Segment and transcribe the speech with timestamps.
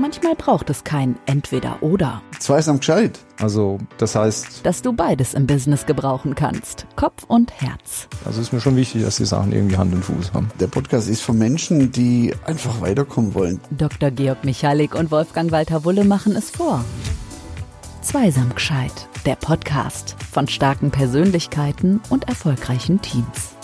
[0.00, 2.22] Manchmal braucht es kein Entweder-Oder.
[2.38, 3.18] Zweisam gescheit.
[3.38, 6.86] Also, das heißt, Dass du beides im Business gebrauchen kannst.
[6.96, 8.08] Kopf und Herz.
[8.24, 10.50] also ist mir schon wichtig, dass die Sachen irgendwie Hand und Fuß haben.
[10.58, 13.60] Der Podcast ist für Menschen, die einfach weiterkommen wollen.
[13.70, 14.10] Dr.
[14.10, 16.82] Georg Michalik und Wolfgang Walter Wulle machen es vor.
[18.00, 19.06] Zweisam gescheit.
[19.26, 23.54] Der Podcast von starken Persönlichkeiten und erfolgreichen Teams.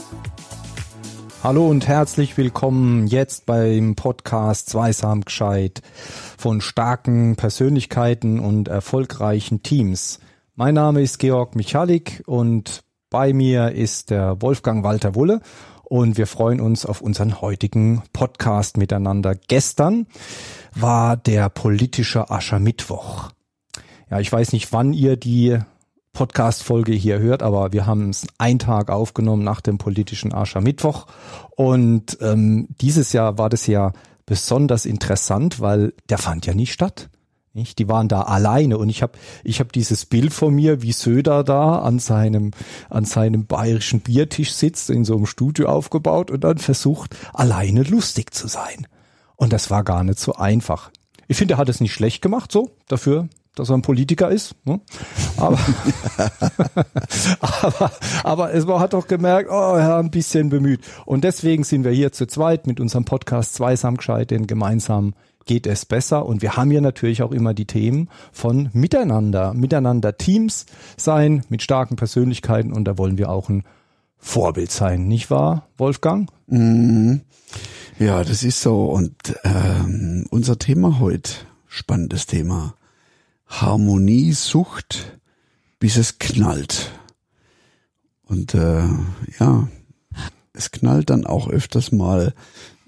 [1.43, 5.83] Hallo und herzlich willkommen jetzt beim Podcast Zweisam gescheit
[6.39, 10.19] von starken Persönlichkeiten und erfolgreichen Teams.
[10.55, 15.41] Mein Name ist Georg Michalik und bei mir ist der Wolfgang Walter Wulle
[15.85, 19.35] und wir freuen uns auf unseren heutigen Podcast miteinander.
[19.35, 20.07] Gestern
[20.75, 23.31] war der politische Aschermittwoch.
[24.11, 25.59] Ja, ich weiß nicht, wann ihr die
[26.17, 31.07] Podcast-Folge hier hört, aber wir haben es einen Tag aufgenommen nach dem politischen Aschermittwoch.
[31.57, 33.93] Und ähm, dieses Jahr war das ja
[34.25, 37.11] besonders interessant, weil der fand ja nicht statt.
[37.53, 37.79] Nicht?
[37.79, 39.13] Die waren da alleine und ich habe
[39.45, 42.53] ich hab dieses Bild von mir, wie Söder da an seinem
[42.89, 48.33] an seinem bayerischen Biertisch sitzt, in so einem Studio aufgebaut und dann versucht alleine lustig
[48.33, 48.87] zu sein.
[49.37, 50.91] Und das war gar nicht so einfach.
[51.29, 54.55] Ich finde, er hat es nicht schlecht gemacht, so dafür, dass er ein Politiker ist.
[54.65, 54.81] Ne?
[55.37, 55.59] Aber,
[57.41, 57.91] aber,
[58.23, 60.81] aber es war, hat doch gemerkt, oh, er hat ein bisschen bemüht.
[61.05, 65.15] Und deswegen sind wir hier zu zweit mit unserem Podcast Zweisam gescheit, denn gemeinsam
[65.47, 66.27] geht es besser.
[66.27, 71.63] Und wir haben hier natürlich auch immer die Themen von Miteinander, Miteinander Teams sein mit
[71.63, 72.73] starken Persönlichkeiten.
[72.73, 73.65] Und da wollen wir auch ein
[74.19, 76.31] Vorbild sein, nicht wahr, Wolfgang?
[76.47, 77.23] Mhm.
[77.99, 78.87] Ja, das ist so.
[78.87, 81.33] Und ähm, unser Thema heute,
[81.69, 82.75] spannendes Thema.
[83.47, 85.19] Harmoniesucht,
[85.79, 86.91] bis es knallt.
[88.25, 88.85] Und äh,
[89.39, 89.69] ja,
[90.53, 92.35] es knallt dann auch öfters mal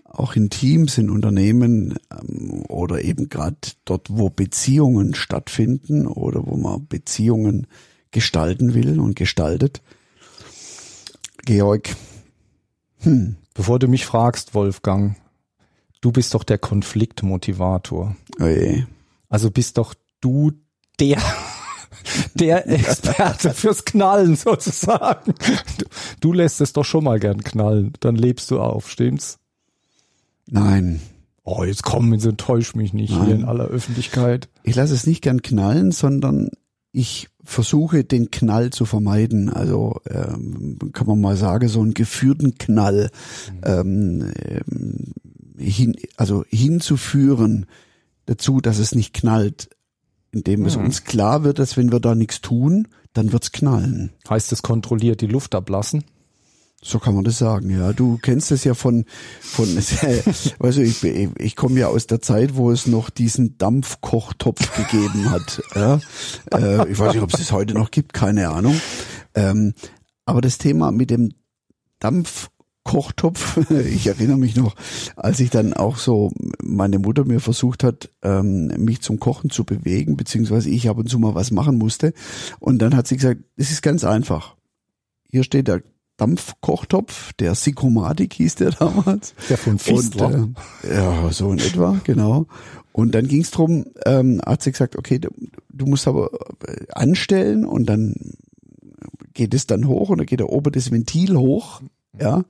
[0.04, 6.56] auch in Teams, in Unternehmen ähm, oder eben gerade dort, wo Beziehungen stattfinden oder wo
[6.56, 7.66] man Beziehungen
[8.10, 9.82] gestalten will und gestaltet.
[11.44, 11.94] Georg,
[13.00, 15.16] hm, Bevor du mich fragst, Wolfgang,
[16.00, 18.14] du bist doch der Konfliktmotivator.
[18.38, 18.86] oje.
[19.28, 20.52] Also bist doch du
[21.00, 21.22] der,
[22.34, 25.34] der Experte fürs Knallen sozusagen.
[25.78, 25.84] Du,
[26.20, 29.38] du lässt es doch schon mal gern knallen, dann lebst du auf, stimmt's?
[30.50, 31.00] nein,
[31.50, 33.40] Oh, jetzt komm, jetzt enttäusch mich nicht hier Nein.
[33.40, 34.50] in aller Öffentlichkeit.
[34.64, 36.50] ich lasse es nicht gern knallen, sondern
[36.92, 39.48] ich versuche den Knall zu vermeiden.
[39.48, 43.10] Also ähm, kann man mal sagen, so einen geführten Knall
[43.64, 45.14] ähm, ähm,
[45.56, 47.64] hin, also hinzuführen
[48.26, 49.70] dazu, dass es nicht knallt,
[50.32, 50.84] indem es Mhm.
[50.86, 54.12] uns klar wird, dass wenn wir da nichts tun, dann wird's knallen.
[54.28, 56.04] Heißt es kontrolliert die Luft ablassen?
[56.80, 57.92] So kann man das sagen, ja.
[57.92, 59.04] Du kennst es ja von,
[59.40, 65.30] von, du, ich, ich, komme ja aus der Zeit, wo es noch diesen Dampfkochtopf gegeben
[65.30, 65.60] hat.
[65.74, 66.00] Ja?
[66.52, 68.80] Äh, ich weiß nicht, ob es es heute noch gibt, keine Ahnung.
[69.34, 69.74] Ähm,
[70.24, 71.32] aber das Thema mit dem
[72.88, 74.74] Dampfkochtopf, ich erinnere mich noch,
[75.16, 76.30] als ich dann auch so,
[76.62, 81.08] meine Mutter mir versucht hat, ähm, mich zum Kochen zu bewegen, beziehungsweise ich ab und
[81.08, 82.12] zu mal was machen musste.
[82.58, 84.56] Und dann hat sie gesagt, es ist ganz einfach.
[85.30, 85.82] Hier steht der
[86.16, 89.34] Dampfkochtopf, der Sikomatik hieß der damals.
[89.48, 90.34] Der von Fiestler.
[90.34, 92.46] Und, äh, ja, so in etwa, genau.
[92.92, 95.28] Und dann ging es darum, ähm, hat sie gesagt, okay, du,
[95.68, 96.30] du musst aber
[96.66, 98.14] äh, anstellen und dann
[99.34, 101.80] geht es dann hoch und dann geht da oben das Ventil hoch.
[102.18, 102.44] Ja,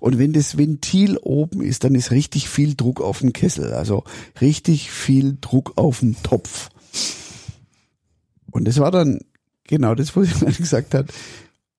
[0.00, 4.04] und wenn das Ventil oben ist, dann ist richtig viel Druck auf dem Kessel, also
[4.40, 6.70] richtig viel Druck auf dem Topf.
[8.50, 9.20] Und das war dann
[9.64, 11.12] genau das, was ich dann gesagt hat.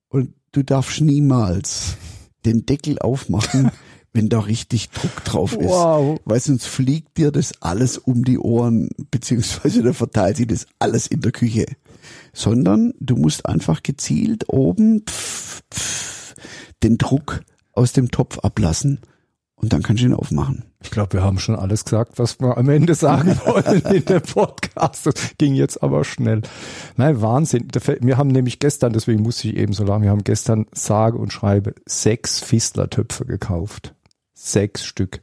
[0.08, 1.96] Und du darfst niemals
[2.44, 3.70] den Deckel aufmachen,
[4.12, 5.68] wenn da richtig Druck drauf ist.
[5.68, 6.20] Wow.
[6.24, 11.08] Weil sonst fliegt dir das alles um die Ohren, beziehungsweise dann verteilt sich das alles
[11.08, 11.66] in der Küche.
[12.32, 16.13] Sondern du musst einfach gezielt oben pff, pff,
[16.82, 17.40] den Druck
[17.72, 19.00] aus dem Topf ablassen
[19.56, 20.64] und dann kannst du ihn aufmachen.
[20.82, 24.20] Ich glaube, wir haben schon alles gesagt, was wir am Ende sagen wollen in dem
[24.20, 25.06] Podcast.
[25.06, 26.42] Das ging jetzt aber schnell.
[26.96, 27.68] Nein, Wahnsinn.
[28.00, 31.32] Wir haben nämlich gestern, deswegen musste ich eben so lange, wir haben gestern sage und
[31.32, 33.94] schreibe sechs Fistler-Töpfe gekauft.
[34.34, 35.22] Sechs Stück.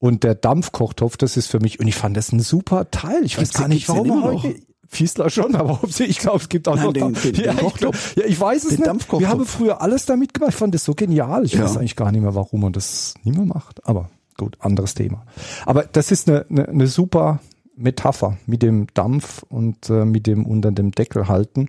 [0.00, 3.24] Und der Dampfkochtopf, das ist für mich, und ich fand das ein super Teil.
[3.24, 4.56] Ich weiß gar nicht, warum er heute,
[4.94, 7.44] Fiesler schon, aber ob sie, ich glaube, es gibt auch Nein, noch den- den- den
[7.44, 8.16] ja, ich, Kochtopf.
[8.16, 9.12] ja, ich weiß es Den nicht.
[9.12, 10.50] Wir haben früher alles damit gemacht.
[10.52, 11.44] Ich fand das so genial.
[11.44, 11.64] Ich Ja.
[11.64, 13.86] weiß eigentlich gar nicht mehr, warum man das nicht mehr macht.
[13.86, 15.26] Aber gut, anderes Thema.
[15.66, 17.40] Aber das ist eine, eine, eine super
[17.76, 21.68] Metapher mit dem Dampf und äh, mit dem unter dem Deckel halten.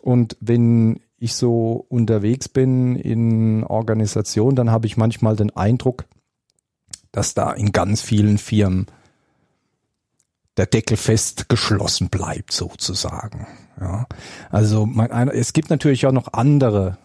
[0.00, 6.04] Und wenn ich so unterwegs bin in Organisationen, dann habe ich manchmal den Eindruck,
[7.12, 8.86] dass da in ganz vielen Firmen
[10.56, 13.46] der Deckel fest geschlossen bleibt sozusagen.
[13.80, 14.06] Ja,
[14.50, 16.98] also man, es gibt natürlich auch noch andere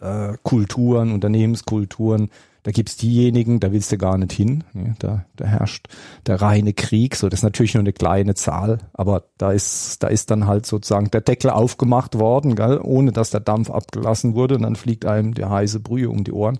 [0.00, 2.30] äh, Kulturen, Unternehmenskulturen,
[2.64, 4.64] da gibt's diejenigen, da willst du gar nicht hin.
[4.72, 5.86] Ja, da, da herrscht
[6.26, 7.14] der reine Krieg.
[7.14, 10.64] So, das ist natürlich nur eine kleine Zahl, aber da ist, da ist dann halt
[10.64, 15.04] sozusagen der Deckel aufgemacht worden, gell, ohne dass der Dampf abgelassen wurde und dann fliegt
[15.04, 16.58] einem der heiße Brühe um die Ohren.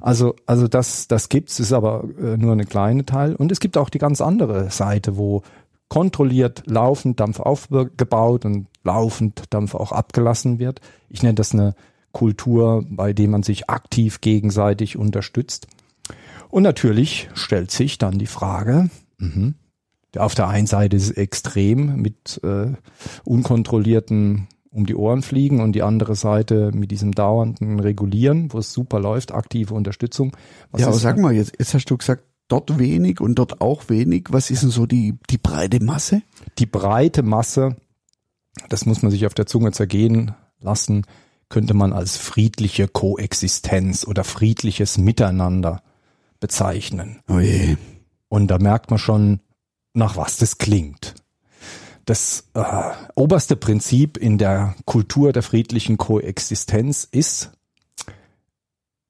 [0.00, 3.36] Also, also das, das gibt's, ist aber äh, nur eine kleine Teil.
[3.36, 5.42] Und es gibt auch die ganz andere Seite, wo
[5.88, 10.80] kontrolliert laufend Dampf aufgebaut und laufend Dampf auch abgelassen wird.
[11.08, 11.74] Ich nenne das eine
[12.12, 15.66] Kultur, bei dem man sich aktiv gegenseitig unterstützt.
[16.48, 19.52] Und natürlich stellt sich dann die Frage, mh,
[20.16, 22.72] auf der einen Seite ist es extrem mit äh,
[23.24, 28.74] unkontrollierten um die Ohren fliegen und die andere Seite mit diesem dauernden Regulieren, wo es
[28.74, 30.36] super läuft, aktive Unterstützung.
[30.70, 33.88] Was ja, aber sag mal, jetzt, jetzt hast du gesagt, dort wenig und dort auch
[33.88, 34.28] wenig.
[34.30, 36.22] Was ist denn so die, die breite Masse?
[36.58, 37.76] Die breite Masse,
[38.68, 41.04] das muss man sich auf der Zunge zergehen lassen,
[41.48, 45.82] könnte man als friedliche Koexistenz oder friedliches Miteinander
[46.40, 47.20] bezeichnen.
[47.28, 47.76] Oh je.
[48.28, 49.40] Und da merkt man schon,
[49.94, 51.14] nach was das klingt.
[52.04, 52.62] Das äh,
[53.14, 57.50] oberste Prinzip in der Kultur der friedlichen Koexistenz ist,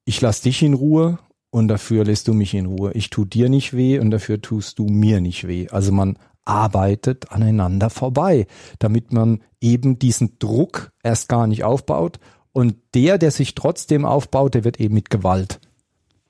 [0.05, 2.91] ich lass dich in Ruhe und dafür lässt du mich in Ruhe.
[2.93, 5.67] Ich tu dir nicht weh und dafür tust du mir nicht weh.
[5.69, 8.47] Also man arbeitet aneinander vorbei,
[8.79, 12.19] damit man eben diesen Druck erst gar nicht aufbaut
[12.53, 15.59] und der, der sich trotzdem aufbaut, der wird eben mit Gewalt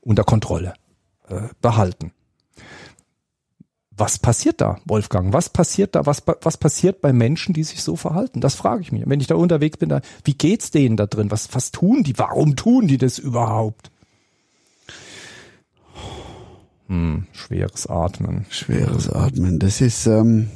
[0.02, 0.74] unter Kontrolle
[1.28, 2.12] äh, behalten.
[3.92, 5.34] Was passiert da, Wolfgang?
[5.34, 6.06] Was passiert da?
[6.06, 8.42] Was, was passiert bei Menschen, die sich so verhalten?
[8.42, 9.04] Das frage ich mich.
[9.08, 11.32] Wenn ich da unterwegs bin, da, wie geht's denen da drin?
[11.32, 12.18] Was, was tun die?
[12.20, 13.90] Warum tun die das überhaupt?
[16.88, 18.46] Hm, schweres Atmen.
[18.50, 19.60] Schweres Atmen.
[19.60, 20.50] Das ist, ähm,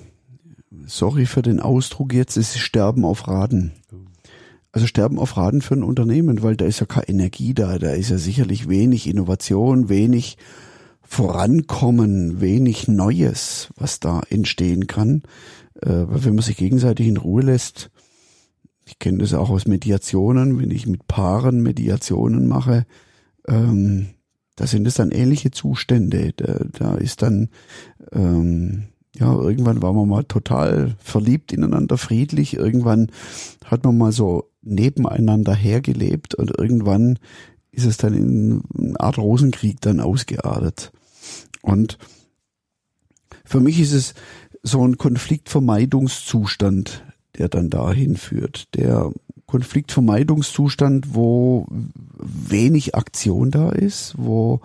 [0.85, 3.73] sorry für den Ausdruck jetzt, es ist Sterben auf Raden.
[4.71, 7.91] Also Sterben auf Raden für ein Unternehmen, weil da ist ja keine Energie da, da
[7.91, 10.37] ist ja sicherlich wenig Innovation, wenig
[11.01, 15.23] Vorankommen, wenig Neues, was da entstehen kann.
[15.81, 17.91] Äh, wenn man sich gegenseitig in Ruhe lässt,
[18.85, 22.85] ich kenne das auch aus Mediationen, wenn ich mit Paaren Mediationen mache,
[23.45, 24.11] ähm,
[24.61, 26.33] da sind es dann ähnliche Zustände.
[26.37, 27.49] Da, da ist dann,
[28.11, 28.83] ähm,
[29.15, 32.57] ja, irgendwann war man mal total verliebt ineinander, friedlich.
[32.57, 33.07] Irgendwann
[33.65, 37.17] hat man mal so nebeneinander hergelebt und irgendwann
[37.71, 40.91] ist es dann in eine Art Rosenkrieg dann ausgeartet.
[41.63, 41.97] Und
[43.43, 44.13] für mich ist es
[44.61, 47.03] so ein Konfliktvermeidungszustand,
[47.35, 48.75] der dann dahin führt.
[48.75, 49.11] Der
[49.51, 51.67] Konfliktvermeidungszustand, wo
[52.17, 54.61] wenig Aktion da ist, wo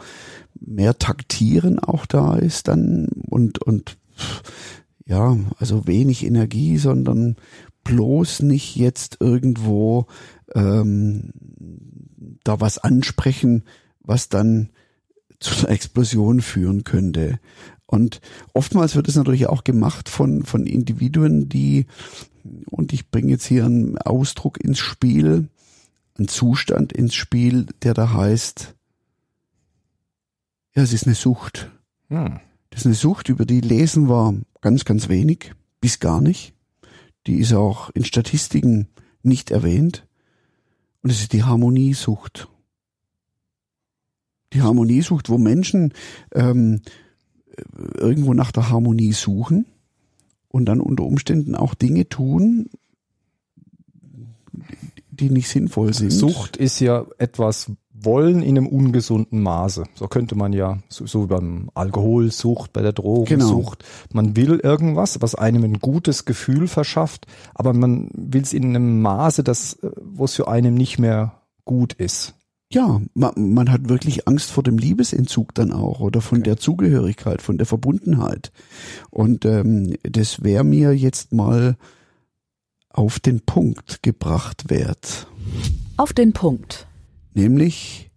[0.61, 3.99] mehr Taktieren auch da ist dann und, und
[5.05, 7.35] ja, also wenig Energie, sondern
[7.83, 10.06] bloß nicht jetzt irgendwo
[10.55, 11.33] ähm,
[12.44, 13.65] da was ansprechen,
[14.05, 14.71] was dann
[15.41, 17.41] zu einer Explosion führen könnte.
[17.87, 18.21] Und
[18.53, 21.87] oftmals wird es natürlich auch gemacht von, von Individuen, die
[22.70, 25.48] und ich bringe jetzt hier einen Ausdruck ins Spiel,
[26.16, 28.75] einen Zustand ins Spiel, der da heißt,
[30.75, 31.70] ja, es ist eine Sucht.
[32.08, 32.40] Hm.
[32.70, 36.52] Das ist eine Sucht, über die lesen wir ganz, ganz wenig, bis gar nicht.
[37.26, 38.88] Die ist auch in Statistiken
[39.23, 40.06] nicht erwähnt.
[41.02, 42.49] Und es ist die Harmoniesucht.
[44.52, 45.92] Die Harmoniesucht, wo Menschen
[46.32, 46.82] ähm,
[47.94, 49.66] irgendwo nach der Harmonie suchen
[50.56, 52.70] und dann unter Umständen auch Dinge tun,
[55.10, 56.10] die nicht sinnvoll sind.
[56.10, 59.84] Sucht ist ja etwas wollen in einem ungesunden Maße.
[59.94, 63.80] So könnte man ja, so, so beim Alkoholsucht, bei der Drogensucht.
[63.80, 64.22] Genau.
[64.22, 69.02] Man will irgendwas, was einem ein gutes Gefühl verschafft, aber man will es in einem
[69.02, 72.34] Maße, das, wo es für einen nicht mehr gut ist
[72.76, 76.50] ja, man, man hat wirklich Angst vor dem Liebesentzug dann auch oder von okay.
[76.50, 78.52] der Zugehörigkeit, von der Verbundenheit.
[79.09, 81.78] Und ähm, das wäre mir jetzt mal
[82.90, 85.26] auf den Punkt gebracht wert.
[85.97, 86.87] Auf den Punkt.
[87.33, 88.11] Nämlich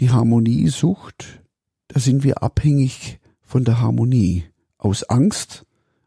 [0.00, 1.40] die Harmoniesucht,
[1.86, 4.44] da sind wir abhängig von der Harmonie.
[4.76, 5.66] Aus Angst,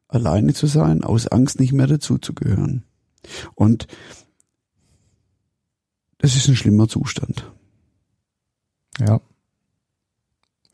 [0.09, 2.83] alleine zu sein, aus Angst nicht mehr dazuzugehören.
[3.55, 3.87] Und
[6.23, 7.51] es ist ein schlimmer Zustand.
[8.99, 9.19] Ja.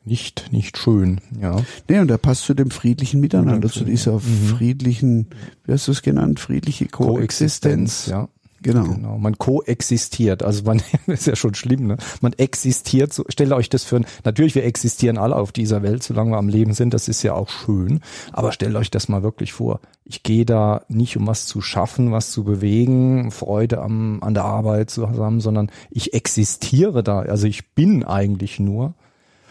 [0.04, 1.62] Nicht, nicht schön, ja.
[1.88, 4.46] Nee, und er passt zu dem friedlichen Miteinander, zu dieser mhm.
[4.56, 5.26] friedlichen,
[5.64, 8.04] wie hast du es genannt, friedliche Koexistenz.
[8.04, 8.28] Koexistenz ja.
[8.62, 8.84] Genau.
[8.84, 9.18] Genau.
[9.18, 10.42] Man koexistiert.
[10.42, 11.96] Also man ist ja schon schlimm, ne?
[12.20, 13.12] Man existiert.
[13.12, 16.48] So, stellt euch das für natürlich, wir existieren alle auf dieser Welt, solange wir am
[16.48, 16.92] Leben sind.
[16.92, 18.00] Das ist ja auch schön.
[18.32, 19.80] Aber stellt euch das mal wirklich vor.
[20.04, 24.44] Ich gehe da nicht, um was zu schaffen, was zu bewegen, Freude am, an der
[24.44, 27.20] Arbeit zu haben, sondern ich existiere da.
[27.20, 28.94] Also ich bin eigentlich nur,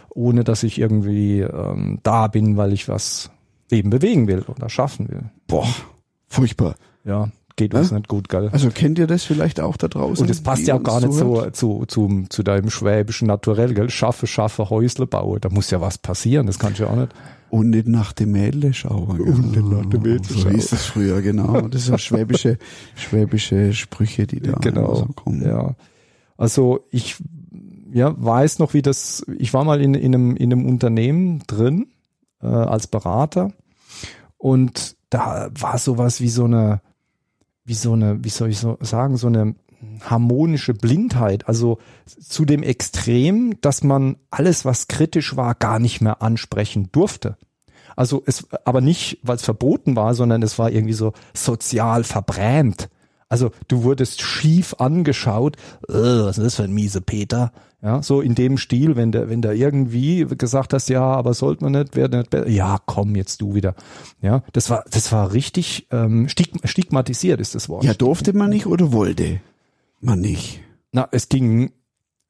[0.10, 3.32] ohne dass ich irgendwie ähm, da bin, weil ich was
[3.72, 5.30] eben bewegen will oder schaffen will.
[5.48, 5.68] Boah,
[6.28, 6.76] furchtbar.
[7.06, 8.50] Ja, geht uns nicht gut, gell?
[8.52, 10.24] Also kennt ihr das vielleicht auch da draußen?
[10.24, 13.90] Und es passt ja auch gar nicht so zu, zu, zu deinem schwäbischen Naturell, gell?
[13.90, 15.40] Schaffe, schaffe, Häusle baue.
[15.40, 17.12] Da muss ja was passieren, das kannst du ja auch nicht.
[17.50, 19.20] Und nicht nach dem Mädle schauen.
[19.20, 21.62] Und nicht nach dem Mädle So hieß es früher, genau.
[21.68, 22.58] Das sind schwäbische,
[22.96, 24.96] schwäbische Sprüche, die da genau.
[24.96, 25.44] so kommen.
[25.44, 25.76] Ja.
[26.38, 27.18] Also ich
[27.92, 31.88] ja, weiß noch, wie das, ich war mal in, in, einem, in einem Unternehmen drin
[32.42, 33.52] äh, als Berater
[34.38, 36.82] und da war sowas wie so eine,
[37.70, 39.56] wie so eine, wie soll ich so sagen, so eine
[40.02, 46.22] harmonische Blindheit, also zu dem Extrem, dass man alles, was kritisch war, gar nicht mehr
[46.22, 47.38] ansprechen durfte.
[47.96, 52.90] Also es, aber nicht, weil es verboten war, sondern es war irgendwie so sozial verbrämt.
[53.30, 55.56] Also du wurdest schief angeschaut,
[55.88, 57.52] äh, was ist das für ein miese Peter?
[57.82, 61.64] Ja, so in dem Stil, wenn der, wenn der irgendwie gesagt hast, ja, aber sollte
[61.64, 62.50] man nicht, wäre nicht besser.
[62.50, 63.74] Ja, komm jetzt du wieder.
[64.22, 67.86] Ja, das war, das war richtig ähm, stigmatisiert, ist das Wort.
[67.86, 69.40] Ja, durfte man nicht oder wollte
[70.02, 70.60] man nicht?
[70.92, 71.72] Na, es ging,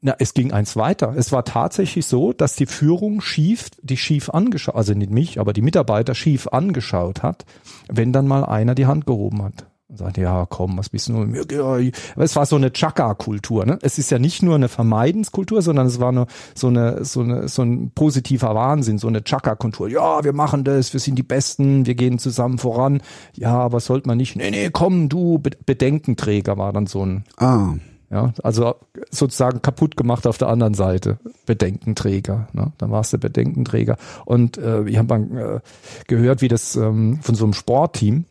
[0.02, 1.16] na, es ging eins weiter.
[1.18, 5.54] Es war tatsächlich so, dass die Führung schief, die schief angeschaut, also nicht mich, aber
[5.54, 7.46] die Mitarbeiter schief angeschaut hat,
[7.88, 11.16] wenn dann mal einer die Hand gehoben hat und sagte, ja, komm, was bist du?
[11.16, 13.66] Aber es war so eine Chaka-Kultur.
[13.66, 13.80] Ne?
[13.82, 17.48] Es ist ja nicht nur eine Vermeidenskultur, sondern es war eine, so, eine, so, eine,
[17.48, 19.90] so ein positiver Wahnsinn, so eine Chaka-Kultur.
[19.90, 23.02] Ja, wir machen das, wir sind die Besten, wir gehen zusammen voran.
[23.34, 27.24] Ja, aber sollte man nicht, nee, nee, komm, du, Bedenkenträger war dann so ein...
[27.38, 27.74] Ah.
[28.12, 28.74] Ja, also
[29.12, 31.20] sozusagen kaputt gemacht auf der anderen Seite.
[31.46, 32.48] Bedenkenträger.
[32.54, 32.74] Ne?
[32.80, 33.98] Dann warst du Bedenkenträger.
[34.26, 35.60] Und äh, ich habe äh,
[36.08, 38.26] gehört, wie das ähm, von so einem Sportteam,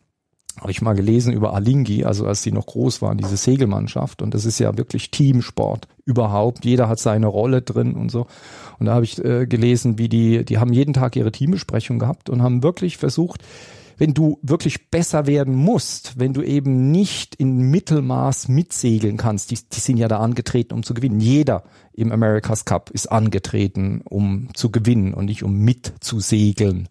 [0.61, 4.23] habe ich mal gelesen über Alingi, also als die noch groß waren, diese Segelmannschaft.
[4.23, 6.65] Und das ist ja wirklich Teamsport überhaupt.
[6.65, 8.27] Jeder hat seine Rolle drin und so.
[8.79, 12.31] Und da habe ich äh, gelesen, wie die, die haben jeden Tag ihre Teambesprechung gehabt
[12.31, 13.43] und haben wirklich versucht,
[13.99, 19.59] wenn du wirklich besser werden musst, wenn du eben nicht in Mittelmaß mitsegeln kannst, die,
[19.73, 21.21] die sind ja da angetreten, um zu gewinnen.
[21.21, 26.88] Jeder im America's Cup ist angetreten, um zu gewinnen und nicht um mitzusegeln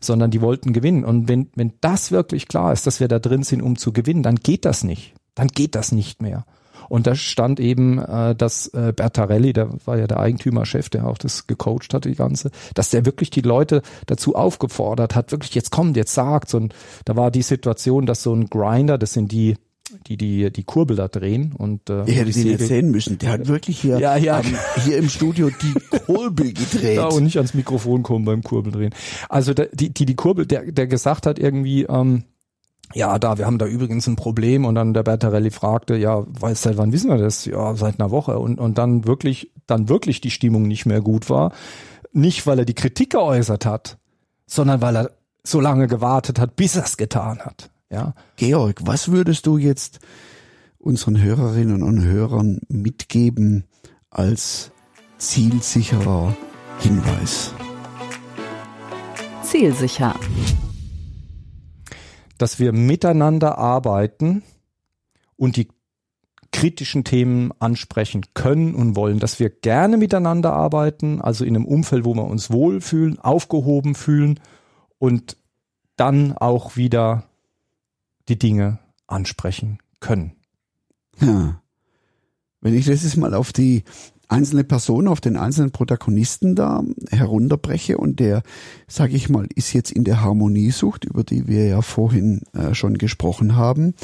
[0.00, 1.04] sondern die wollten gewinnen.
[1.04, 4.22] Und wenn, wenn das wirklich klar ist, dass wir da drin sind, um zu gewinnen,
[4.22, 5.14] dann geht das nicht.
[5.34, 6.44] Dann geht das nicht mehr.
[6.88, 11.18] Und da stand eben, äh, dass äh, Bertarelli, der war ja der Eigentümerchef, der auch
[11.18, 15.70] das gecoacht hat, die ganze, dass der wirklich die Leute dazu aufgefordert hat, wirklich jetzt
[15.70, 16.52] kommt, jetzt sagt.
[16.54, 16.74] Und
[17.04, 19.56] da war die Situation, dass so ein Grinder, das sind die
[20.06, 23.18] die die die Kurbel da drehen und äh, ich hätte den jetzt sehen müssen.
[23.18, 24.40] Der hat wirklich hier ja, ja.
[24.40, 26.96] Ähm, hier im Studio die Kurbel gedreht.
[26.96, 28.94] Ja, und nicht ans Mikrofon kommen beim Kurbeldrehen.
[29.28, 32.24] Also der, die die die Kurbel, der der gesagt hat irgendwie ähm,
[32.92, 36.62] ja, da, wir haben da übrigens ein Problem und dann der Bertarelli fragte, ja, weiß
[36.62, 37.44] seit wann wissen wir das?
[37.44, 41.30] Ja, seit einer Woche und und dann wirklich dann wirklich die Stimmung nicht mehr gut
[41.30, 41.52] war,
[42.12, 43.98] nicht weil er die Kritik geäußert hat,
[44.46, 45.10] sondern weil er
[45.44, 47.70] so lange gewartet hat, bis er es getan hat.
[47.90, 48.14] Ja.
[48.36, 49.98] Georg, was würdest du jetzt
[50.78, 53.64] unseren Hörerinnen und Hörern mitgeben
[54.10, 54.70] als
[55.18, 56.36] zielsicherer
[56.78, 57.52] Hinweis?
[59.42, 60.14] Zielsicher.
[62.38, 64.44] Dass wir miteinander arbeiten
[65.36, 65.68] und die
[66.52, 72.04] kritischen Themen ansprechen können und wollen, dass wir gerne miteinander arbeiten, also in einem Umfeld,
[72.04, 74.38] wo wir uns wohlfühlen, aufgehoben fühlen
[74.98, 75.36] und
[75.96, 77.29] dann auch wieder
[78.30, 80.32] die Dinge ansprechen können.
[81.20, 81.60] Ja.
[82.60, 83.84] Wenn ich das jetzt mal auf die
[84.28, 88.42] einzelne Person, auf den einzelnen Protagonisten da herunterbreche und der,
[88.86, 92.96] sage ich mal, ist jetzt in der Harmoniesucht, über die wir ja vorhin äh, schon
[92.96, 93.94] gesprochen haben,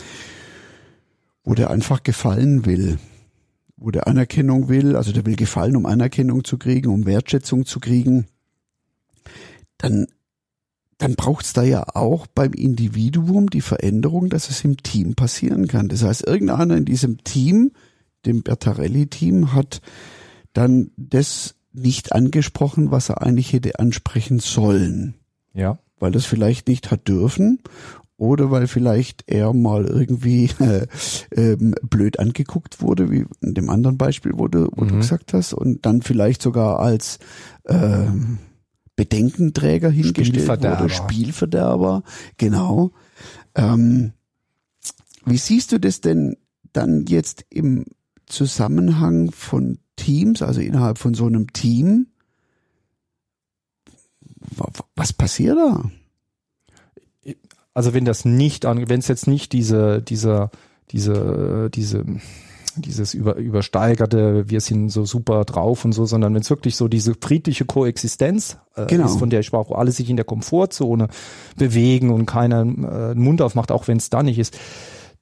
[1.45, 2.99] wo der einfach gefallen will,
[3.77, 7.79] wo der Anerkennung will, also der will gefallen, um Anerkennung zu kriegen, um Wertschätzung zu
[7.79, 8.27] kriegen,
[9.79, 10.07] dann
[10.99, 15.89] dann braucht's da ja auch beim Individuum die Veränderung, dass es im Team passieren kann.
[15.89, 17.73] Das heißt, irgendeiner in diesem Team,
[18.25, 19.83] dem Bertarelli-Team, hat
[20.53, 25.15] dann das nicht angesprochen, was er eigentlich hätte ansprechen sollen.
[25.53, 25.79] Ja.
[25.99, 27.61] Weil das vielleicht nicht hat dürfen
[28.17, 30.87] oder weil vielleicht er mal irgendwie äh,
[31.35, 34.89] ähm, blöd angeguckt wurde, wie in dem anderen Beispiel, wo du, wo mhm.
[34.89, 37.19] du gesagt hast, und dann vielleicht sogar als
[37.65, 38.07] äh,
[38.97, 40.81] Bedenkenträger hingestellt Spielverderber.
[40.81, 42.03] wurde, Spielverderber,
[42.39, 42.93] genau.
[43.55, 44.13] Ähm,
[45.27, 46.37] wie siehst du das denn
[46.73, 47.85] dann jetzt im
[48.27, 52.07] Zusammenhang von Teams, also innerhalb von so einem Team,
[54.95, 55.91] was passiert da?
[57.75, 60.51] Also wenn das nicht wenn es jetzt nicht diese, dieser,
[60.91, 62.05] diese, diese,
[62.77, 66.89] dieses über, übersteigerte, wir sind so super drauf und so, sondern wenn es wirklich so
[66.89, 69.07] diese friedliche Koexistenz äh, genau.
[69.07, 71.09] ist, von der ich sprach, wo alle sich in der Komfortzone
[71.57, 74.59] bewegen und keiner äh, Mund aufmacht, auch wenn es da nicht ist,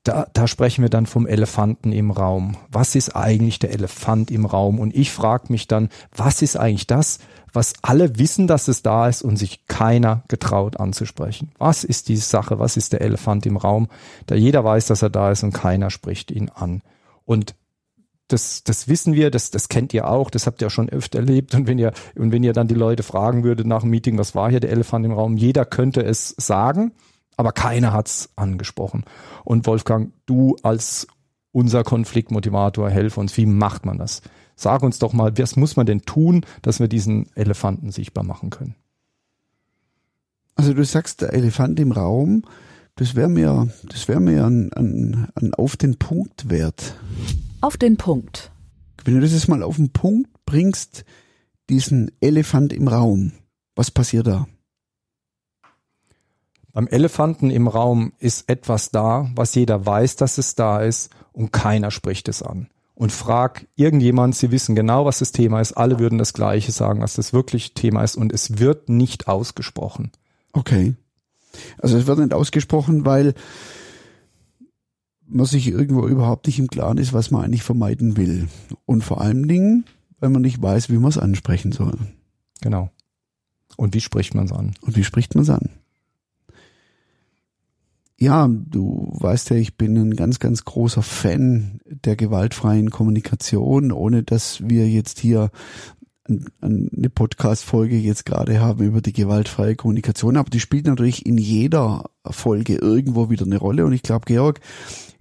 [0.04, 2.58] da, da sprechen wir dann vom Elefanten im Raum.
[2.70, 4.78] Was ist eigentlich der Elefant im Raum?
[4.78, 7.18] Und ich frage mich dann, was ist eigentlich das,
[7.54, 11.52] was alle wissen, dass es da ist und sich keiner getraut anzusprechen?
[11.58, 12.58] Was ist die Sache?
[12.58, 13.88] Was ist der Elefant im Raum?
[14.26, 16.82] Da jeder weiß, dass er da ist und keiner spricht ihn an.
[17.24, 17.54] Und
[18.28, 21.18] das, das wissen wir, das, das kennt ihr auch, das habt ihr auch schon öfter
[21.18, 21.54] erlebt.
[21.54, 24.34] Und wenn ihr, und wenn ihr dann die Leute fragen würdet nach dem Meeting, was
[24.34, 26.92] war hier der Elefant im Raum, jeder könnte es sagen
[27.36, 29.04] aber keiner hat's angesprochen.
[29.44, 31.06] Und Wolfgang, du als
[31.52, 33.36] unser Konfliktmotivator, helf uns.
[33.36, 34.22] Wie macht man das?
[34.56, 38.50] Sag uns doch mal, was muss man denn tun, dass wir diesen Elefanten sichtbar machen
[38.50, 38.74] können?
[40.56, 42.44] Also du sagst, der Elefant im Raum,
[42.96, 46.94] das wäre mir, das wäre mir ein, ein, ein auf den Punkt wert.
[47.60, 48.52] Auf den Punkt.
[49.04, 51.04] Wenn du das jetzt mal auf den Punkt bringst,
[51.68, 53.32] diesen Elefant im Raum,
[53.74, 54.46] was passiert da?
[56.72, 61.52] Beim Elefanten im Raum ist etwas da, was jeder weiß, dass es da ist und
[61.52, 62.68] keiner spricht es an.
[62.96, 65.72] Und frag irgendjemand, sie wissen genau, was das Thema ist.
[65.72, 70.12] Alle würden das Gleiche sagen, was das wirklich Thema ist und es wird nicht ausgesprochen.
[70.52, 70.94] Okay.
[71.78, 73.34] Also es wird nicht ausgesprochen, weil
[75.26, 78.48] man sich irgendwo überhaupt nicht im Klaren ist, was man eigentlich vermeiden will.
[78.84, 79.84] Und vor allen Dingen,
[80.20, 81.98] weil man nicht weiß, wie man es ansprechen soll.
[82.60, 82.90] Genau.
[83.76, 84.74] Und wie spricht man es an?
[84.80, 85.70] Und wie spricht man es an?
[88.18, 94.22] ja, du weißt ja, ich bin ein ganz, ganz großer Fan der gewaltfreien Kommunikation, ohne
[94.22, 95.50] dass wir jetzt hier
[96.26, 102.10] eine Podcast-Folge jetzt gerade haben über die gewaltfreie Kommunikation, aber die spielt natürlich in jeder
[102.24, 104.60] Folge irgendwo wieder eine Rolle und ich glaube, Georg,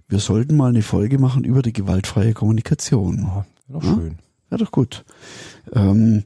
[0.08, 3.18] wir sollten mal eine Folge machen über die gewaltfreie Kommunikation.
[3.18, 4.18] Ja, doch schön.
[4.50, 5.04] Ja, doch gut.
[5.72, 6.24] Ähm,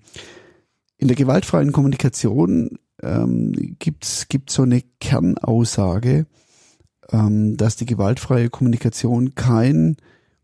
[0.97, 6.27] in der gewaltfreien Kommunikation ähm, gibt's gibt's so eine Kernaussage,
[7.11, 9.97] ähm, dass die gewaltfreie Kommunikation kein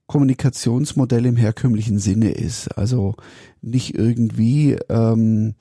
[0.06, 2.68] Kommunikationsmodell im herkömmlichen Sinne ist.
[2.76, 3.14] Also
[3.62, 5.54] nicht irgendwie ähm,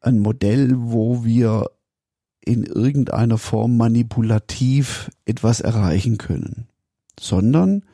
[0.00, 1.70] ein Modell, wo wir
[2.44, 6.66] in irgendeiner Form manipulativ etwas erreichen können,
[7.18, 7.84] sondern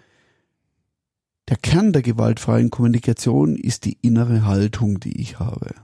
[1.48, 5.74] der Kern der gewaltfreien Kommunikation ist die innere Haltung, die ich habe.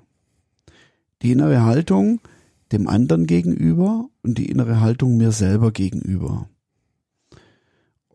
[1.23, 2.21] Die innere Haltung
[2.73, 6.49] dem anderen gegenüber und die innere Haltung mir selber gegenüber.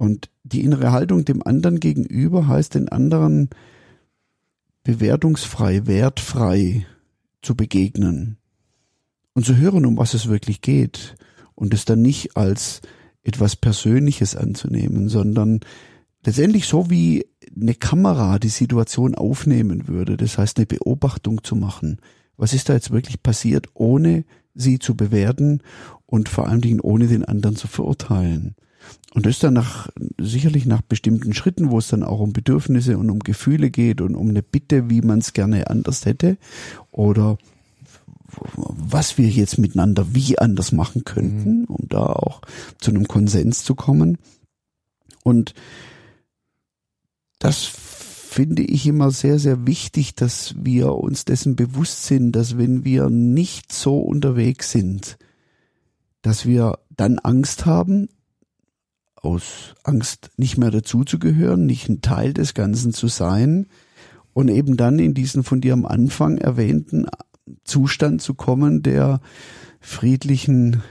[0.04, 3.50] Und die innere Haltung dem anderen gegenüber heißt den anderen
[4.84, 6.86] bewertungsfrei, wertfrei
[7.42, 8.36] zu begegnen
[9.32, 11.16] und zu hören, um was es wirklich geht
[11.56, 12.82] und es dann nicht als
[13.24, 15.62] etwas Persönliches anzunehmen, sondern
[16.26, 22.02] letztendlich so wie eine Kamera die Situation aufnehmen würde, das heißt eine Beobachtung zu machen.
[22.36, 25.62] Was ist da jetzt wirklich passiert, ohne sie zu bewerten
[26.06, 28.56] und vor allen Dingen ohne den anderen zu verurteilen.
[29.14, 33.12] Und das dann nach, sicherlich nach bestimmten Schritten, wo es dann auch um Bedürfnisse und
[33.12, 36.38] um Gefühle geht und um eine Bitte, wie man es gerne anders hätte
[36.92, 37.38] oder
[38.42, 41.66] was wir jetzt miteinander wie anders machen könnten, mhm.
[41.66, 42.42] um da auch
[42.80, 44.18] zu einem Konsens zu kommen.
[45.24, 45.54] Und
[47.38, 52.84] das finde ich immer sehr, sehr wichtig, dass wir uns dessen bewusst sind, dass wenn
[52.84, 55.18] wir nicht so unterwegs sind,
[56.24, 58.10] dass wir dann Angst haben,
[59.24, 63.68] aus Angst nicht mehr dazuzugehören, nicht ein Teil des Ganzen zu sein
[64.34, 67.08] und eben dann in diesen von dir am Anfang erwähnten
[67.64, 69.22] Zustand zu kommen, der
[69.80, 70.82] friedlichen,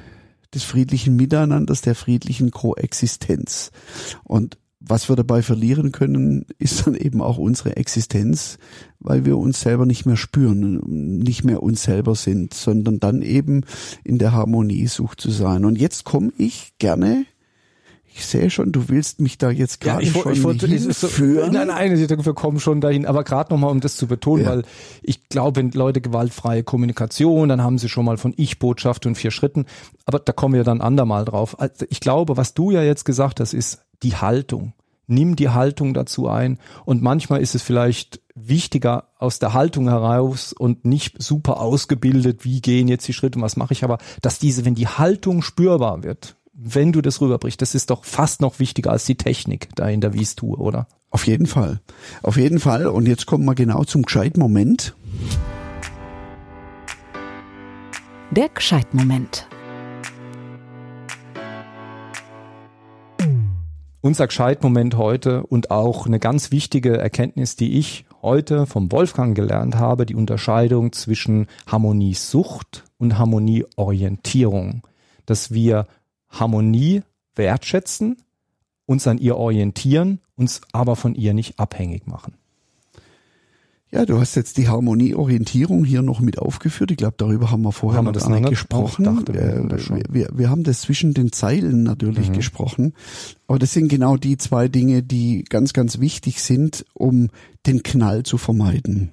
[0.55, 3.71] des friedlichen Miteinanders, der friedlichen Koexistenz.
[4.25, 8.59] Und was wir dabei verlieren können, ist dann eben auch unsere Existenz,
[8.99, 10.81] weil wir uns selber nicht mehr spüren,
[11.19, 13.63] nicht mehr uns selber sind, sondern dann eben
[14.03, 15.65] in der Harmonie sucht zu sein.
[15.65, 17.27] Und jetzt komme ich gerne
[18.15, 21.53] ich sehe schon, du willst mich da jetzt gerade ja, schon ich wollte, hinführen.
[21.53, 23.07] So, nein, nein, wir kommen schon dahin.
[23.07, 24.51] Aber gerade nochmal, um das zu betonen, ja.
[24.51, 24.63] weil
[25.03, 29.31] ich glaube, wenn Leute gewaltfreie Kommunikation, dann haben sie schon mal von Ich-Botschaft und vier
[29.31, 29.67] Schritten.
[30.05, 31.59] Aber da kommen wir dann andermal drauf.
[31.59, 34.75] Also ich glaube, was du ja jetzt gesagt hast, ist die Haltung.
[35.07, 36.59] Nimm die Haltung dazu ein.
[36.85, 42.61] Und manchmal ist es vielleicht wichtiger aus der Haltung heraus und nicht super ausgebildet, wie
[42.61, 46.03] gehen jetzt die Schritte und was mache ich, aber dass diese, wenn die Haltung spürbar
[46.03, 50.13] wird, wenn du das rüberbrichst, das ist doch fast noch wichtiger als die Technik dahinter,
[50.13, 50.87] wie ich es tue, oder?
[51.11, 51.81] Auf jeden Fall.
[52.23, 52.87] Auf jeden Fall.
[52.87, 54.95] Und jetzt kommen wir genau zum gescheiten Moment.
[58.31, 59.47] Der Gescheitmoment.
[64.01, 69.77] Unser Gescheitmoment heute und auch eine ganz wichtige Erkenntnis, die ich heute vom Wolfgang gelernt
[69.77, 74.83] habe, die Unterscheidung zwischen Harmoniesucht und Harmonieorientierung.
[75.25, 75.87] Dass wir
[76.33, 77.03] Harmonie
[77.37, 78.17] wertschätzen,
[78.87, 82.35] uns an ihr orientieren, uns aber von ihr nicht abhängig machen.
[83.91, 86.91] Ja, du hast jetzt die Harmonieorientierung hier noch mit aufgeführt.
[86.93, 89.05] Ich glaube, darüber haben wir vorher Haben wir noch das nicht gesprochen.
[89.05, 90.03] Dachte, wir Äh, schon.
[90.09, 92.33] wir, wir haben das zwischen den Zeilen natürlich Mhm.
[92.33, 92.95] gesprochen.
[93.47, 97.29] Aber das sind genau die zwei Dinge, die ganz, ganz wichtig sind, um
[97.67, 99.13] den Knall zu vermeiden.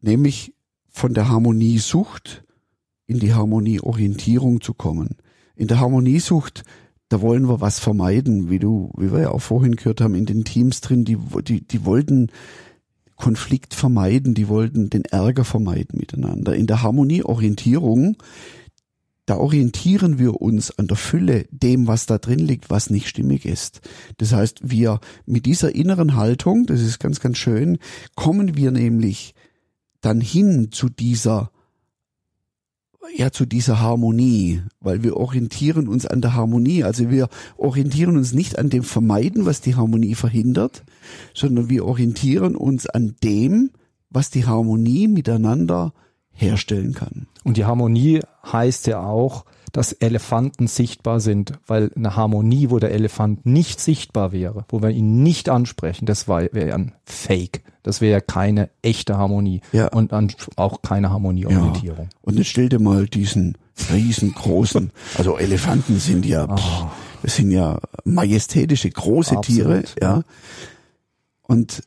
[0.00, 0.52] Nämlich
[0.90, 2.42] von der Harmoniesucht
[3.06, 5.16] in die Harmonieorientierung zu kommen.
[5.56, 6.64] In der Harmoniesucht,
[7.08, 10.26] da wollen wir was vermeiden, wie du, wie wir ja auch vorhin gehört haben, in
[10.26, 12.30] den Teams drin, die, die, die wollten
[13.16, 16.56] Konflikt vermeiden, die wollten den Ärger vermeiden miteinander.
[16.56, 18.16] In der Harmonieorientierung,
[19.26, 23.46] da orientieren wir uns an der Fülle, dem, was da drin liegt, was nicht stimmig
[23.46, 23.80] ist.
[24.18, 27.78] Das heißt, wir mit dieser inneren Haltung, das ist ganz, ganz schön,
[28.16, 29.34] kommen wir nämlich
[30.00, 31.50] dann hin zu dieser
[33.16, 36.84] ja zu dieser Harmonie, weil wir orientieren uns an der Harmonie.
[36.84, 40.84] Also wir orientieren uns nicht an dem Vermeiden, was die Harmonie verhindert,
[41.34, 43.70] sondern wir orientieren uns an dem,
[44.10, 45.92] was die Harmonie miteinander
[46.30, 47.26] herstellen kann.
[47.44, 52.92] Und die Harmonie heißt ja auch, dass Elefanten sichtbar sind, weil eine Harmonie, wo der
[52.92, 57.62] Elefant nicht sichtbar wäre, wo wir ihn nicht ansprechen, das wäre ja ein Fake.
[57.84, 59.88] Das wäre ja keine echte Harmonie Ja.
[59.88, 62.08] und dann auch keine Harmonieorientierung.
[62.22, 63.56] Und jetzt stell dir mal diesen
[63.92, 66.86] riesengroßen, also Elefanten sind ja, pff,
[67.22, 69.36] das sind ja majestätische große.
[69.36, 70.22] Absolut, Tiere, ja.
[71.42, 71.84] Und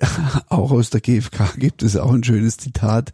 [0.48, 3.12] auch aus der GfK gibt es auch ein schönes Zitat.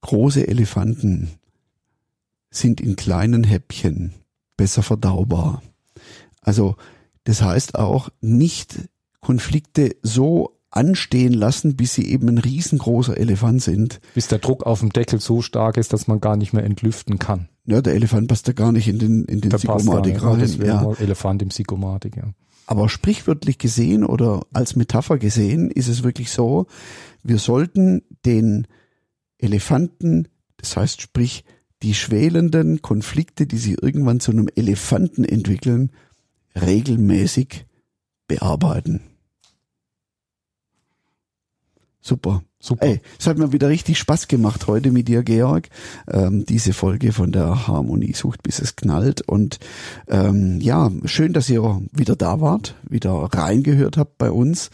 [0.00, 1.30] Große Elefanten
[2.50, 4.14] sind in kleinen Häppchen
[4.56, 5.62] besser verdaubar.
[6.40, 6.76] Also
[7.24, 8.78] das heißt auch nicht
[9.26, 14.00] Konflikte so anstehen lassen, bis sie eben ein riesengroßer Elefant sind.
[14.14, 17.18] Bis der Druck auf dem Deckel so stark ist, dass man gar nicht mehr entlüften
[17.18, 17.48] kann.
[17.64, 20.22] Ja, der Elefant passt da gar nicht in den, in den nicht, ne?
[20.22, 20.56] rein.
[20.64, 20.92] Ja.
[20.92, 22.30] Elefant im Psychomatik, ja.
[22.68, 26.66] Aber sprichwörtlich gesehen oder als Metapher gesehen ist es wirklich so,
[27.24, 28.68] wir sollten den
[29.38, 31.44] Elefanten, das heißt sprich
[31.82, 35.90] die schwelenden Konflikte, die sich irgendwann zu einem Elefanten entwickeln,
[36.54, 37.66] regelmäßig
[38.28, 39.00] bearbeiten.
[42.06, 42.44] Super.
[42.60, 42.86] Super.
[42.86, 45.68] Ey, es hat mir wieder richtig Spaß gemacht heute mit dir, Georg.
[46.08, 49.22] Ähm, diese Folge von der Harmonie sucht, bis es knallt.
[49.22, 49.58] Und
[50.06, 54.70] ähm, ja, schön, dass ihr wieder da wart, wieder reingehört habt bei uns.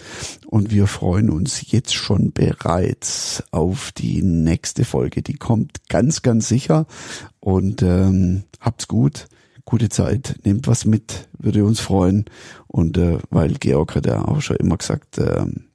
[0.47, 5.23] Und wir freuen uns jetzt schon bereits auf die nächste Folge.
[5.23, 6.85] Die kommt ganz, ganz sicher.
[7.41, 9.25] Und ähm, habt's gut.
[9.65, 12.27] Gute Zeit, nehmt was mit, würde uns freuen.
[12.67, 15.72] Und äh, weil Georg hat ja auch schon immer gesagt, ähm,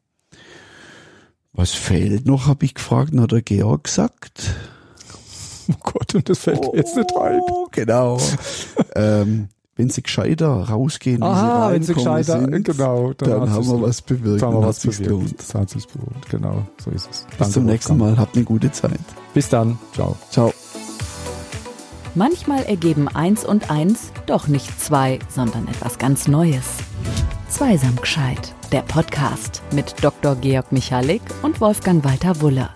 [1.57, 4.55] was fehlt noch, habe ich gefragt, und hat der Georg gesagt.
[5.69, 7.41] Oh Gott, und das fällt mir jetzt nicht ein.
[7.41, 8.17] Oh, genau.
[8.95, 13.67] ähm, wenn sie gescheiter rausgehen, Aha, sie wenn sie gescheiter, sind, genau, dann, dann, haben
[13.67, 14.41] wir was bewirkt.
[14.41, 15.03] Dann haben wir was bewirkt.
[15.03, 15.35] gelohnt.
[15.37, 17.25] Das hat sich belohnt, genau, so ist es.
[17.25, 18.17] Bis Danke, zum nächsten Wolfgang.
[18.17, 18.21] Mal.
[18.21, 18.99] Habt eine gute Zeit.
[19.33, 20.15] Bis dann, ciao.
[20.29, 20.53] Ciao.
[22.15, 26.65] Manchmal ergeben eins und eins doch nicht zwei, sondern etwas ganz Neues.
[27.49, 28.53] Zweisam gescheit.
[28.73, 30.35] Der Podcast mit Dr.
[30.35, 32.69] Georg Michalik und Wolfgang Walter Wulle.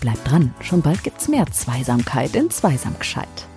[0.00, 3.48] Bleibt dran, schon bald gibt's mehr Zweisamkeit in Zweisam gescheit.